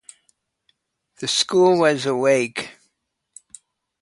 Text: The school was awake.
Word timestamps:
The 1.19 1.27
school 1.27 1.77
was 1.77 2.07
awake. 2.07 2.71